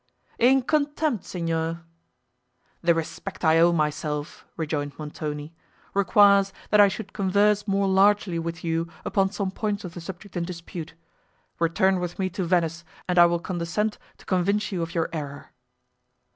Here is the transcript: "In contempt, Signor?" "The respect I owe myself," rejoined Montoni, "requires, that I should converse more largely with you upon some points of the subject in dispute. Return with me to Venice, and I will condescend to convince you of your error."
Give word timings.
"In 0.39 0.63
contempt, 0.63 1.25
Signor?" 1.25 1.83
"The 2.81 2.95
respect 2.95 3.45
I 3.45 3.59
owe 3.59 3.71
myself," 3.71 4.47
rejoined 4.57 4.97
Montoni, 4.97 5.53
"requires, 5.93 6.51
that 6.71 6.79
I 6.81 6.87
should 6.87 7.13
converse 7.13 7.67
more 7.67 7.87
largely 7.87 8.39
with 8.39 8.63
you 8.63 8.87
upon 9.05 9.29
some 9.29 9.51
points 9.51 9.83
of 9.83 9.93
the 9.93 10.01
subject 10.01 10.35
in 10.35 10.43
dispute. 10.43 10.95
Return 11.59 11.99
with 11.99 12.17
me 12.17 12.31
to 12.31 12.43
Venice, 12.43 12.83
and 13.07 13.19
I 13.19 13.27
will 13.27 13.39
condescend 13.39 13.99
to 14.17 14.25
convince 14.25 14.71
you 14.71 14.81
of 14.81 14.95
your 14.95 15.07
error." 15.13 15.51